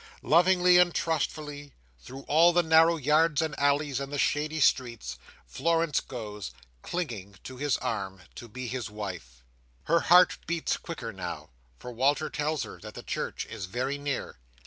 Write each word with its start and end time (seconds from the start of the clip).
Lovingly 0.23 0.79
and 0.79 0.95
trustfully, 0.95 1.73
through 1.99 2.21
all 2.23 2.53
the 2.53 2.63
narrow 2.63 2.95
yards 2.97 3.39
and 3.39 3.53
alleys 3.59 3.99
and 3.99 4.11
the 4.11 4.17
shady 4.17 4.59
streets, 4.59 5.19
Florence 5.45 5.99
goes, 6.01 6.49
clinging 6.81 7.35
to 7.43 7.57
his 7.57 7.77
arm, 7.77 8.23
to 8.33 8.47
be 8.47 8.65
his 8.67 8.89
wife. 8.89 9.43
Her 9.83 9.99
heart 9.99 10.39
beats 10.47 10.75
quicker 10.77 11.13
now, 11.13 11.51
for 11.77 11.91
Walter 11.91 12.31
tells 12.31 12.63
her 12.63 12.79
that 12.79 12.95
their 12.95 13.03
church 13.03 13.45
is 13.45 13.65
very 13.67 13.99
near. 13.99 14.39